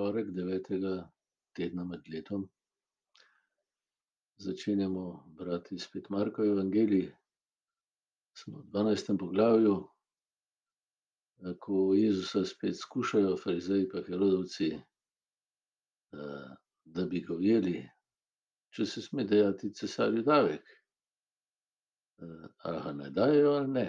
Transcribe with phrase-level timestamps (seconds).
[0.00, 0.94] torek, devetega
[1.52, 2.46] tedna med letom.
[4.40, 5.04] Začenjamo
[5.36, 7.10] brati spet Markov evangelij.
[8.32, 9.74] Smo v dvanajstem poglavju,
[11.60, 14.70] ko Jezusa spet skušajo farizeji pa Herodovci,
[16.84, 17.76] da bi ga ujeli,
[18.72, 20.64] če se sme dajati cesarju davek.
[22.64, 23.88] Ali ga naj dajejo ali ne.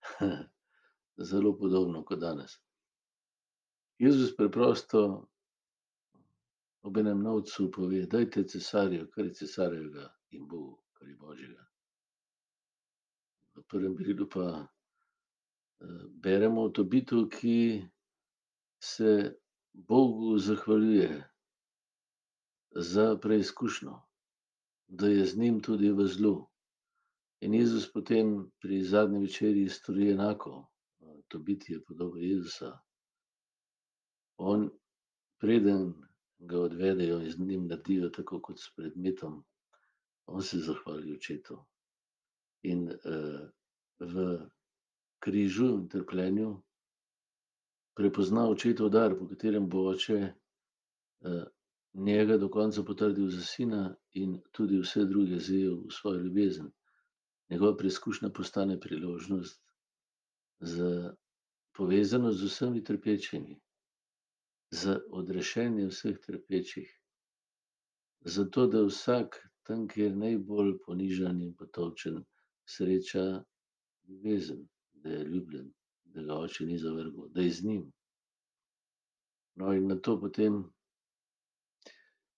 [1.30, 2.60] Zelo podobno kot danes.
[4.00, 5.28] Jezus preprosto
[6.82, 11.66] ob enem novcu pove: "Dajte cesarju, kar je cesarjevega, in Bogu, kar je božjega."
[13.54, 14.46] V prvem delu pa,
[16.24, 17.84] beremo o Tobitu, ki
[18.80, 19.36] se
[19.72, 21.24] Bogu zahvaljuje
[22.76, 24.00] za preizkušnjo,
[24.88, 26.46] da je z njim tudi v zlu.
[27.40, 30.66] In Jezus potem pri zadnji večerji stori enako.
[31.28, 32.78] Tobit je podoba Jezusa.
[34.40, 34.68] On,
[35.40, 35.92] preden
[36.40, 39.42] ga odvedejo in z njim naredijo tako kot s predmetom,
[40.26, 41.58] on se zahvali očetu.
[42.62, 42.88] In,
[44.00, 44.38] v
[45.20, 46.50] križu in trpljenju
[47.96, 50.32] prepozna očetov dar, po katerem bo oče,
[51.94, 53.82] njega do konca potrdil za sina
[54.12, 56.70] in tudi vse druge zajel v svojo ljubezen.
[57.50, 59.60] Njegova preizkušnja postane priložnost
[60.60, 61.14] za
[61.76, 63.58] povezanost z vsemi trpečimi.
[64.70, 66.90] Za odrešenje vseh trpečih.
[68.24, 72.20] Zato da vsak tam, kjer je najbolj ponižan in potolčen,
[72.68, 73.24] sreča
[74.08, 75.72] ljubezen, da je ljubljen,
[76.04, 77.92] da ga oče ni zavrgel, da je z njim.
[79.56, 80.62] No, in nato potem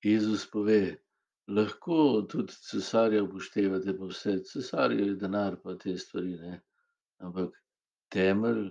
[0.03, 0.97] Jezus pove:
[1.49, 6.61] "Lahko tudi cesarja upoštevate pa vse, cesarjev je denar pa te stvari, ne,
[7.19, 7.59] ampak
[8.09, 8.71] temelj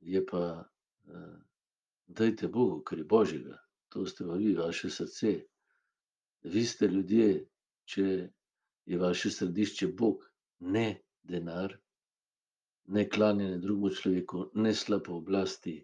[0.00, 0.42] je pa,
[2.18, 3.56] dajte Bogu, kar je božjega,
[3.88, 5.32] to ste pa vi, vaše srce.
[6.42, 7.46] Vi ste ljudje,
[7.84, 8.06] če
[8.86, 10.24] je vaše središče Bog,
[10.60, 11.76] ne denar,
[12.84, 15.76] ne klanjanje drugemu človeku, ne sla po oblasti,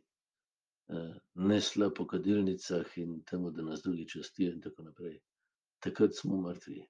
[1.35, 5.19] ne sla po kadilnicah in temu, da nas drugi častijo in tako naprej.
[5.79, 6.83] Takrat smo mrtvi.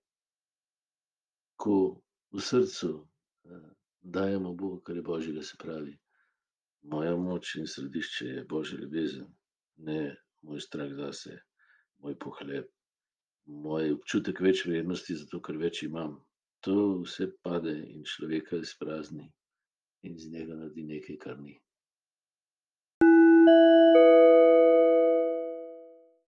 [1.56, 2.00] Ko
[2.32, 2.92] v srcu,
[4.00, 5.98] dajemo Bogu, kar je božjega, se pravi,
[6.82, 9.26] moja moč in središče je božja ljubezen,
[9.78, 11.38] ne moj strah zase,
[12.02, 12.68] moj pohlep,
[13.46, 16.18] moj občutek večvrednosti, zato ker več imam.
[16.66, 16.74] To
[17.04, 19.28] vse pade in človeka izprazni
[20.02, 21.54] in iz njega naredi nekaj, kar ni.